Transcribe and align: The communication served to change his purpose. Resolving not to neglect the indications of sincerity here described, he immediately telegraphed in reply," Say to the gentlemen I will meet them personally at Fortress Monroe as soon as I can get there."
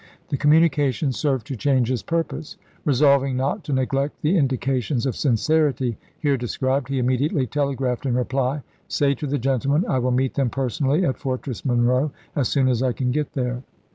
The 0.29 0.37
communication 0.37 1.11
served 1.11 1.45
to 1.45 1.55
change 1.55 1.89
his 1.89 2.01
purpose. 2.01 2.57
Resolving 2.85 3.37
not 3.37 3.63
to 3.65 3.71
neglect 3.71 4.19
the 4.23 4.35
indications 4.35 5.05
of 5.05 5.15
sincerity 5.15 5.95
here 6.17 6.37
described, 6.37 6.87
he 6.89 6.97
immediately 6.97 7.45
telegraphed 7.45 8.07
in 8.07 8.15
reply," 8.15 8.63
Say 8.87 9.13
to 9.13 9.27
the 9.27 9.37
gentlemen 9.37 9.85
I 9.87 9.99
will 9.99 10.09
meet 10.09 10.33
them 10.33 10.49
personally 10.49 11.05
at 11.05 11.19
Fortress 11.19 11.63
Monroe 11.63 12.11
as 12.35 12.49
soon 12.49 12.67
as 12.67 12.81
I 12.81 12.93
can 12.93 13.11
get 13.11 13.33
there." 13.33 13.61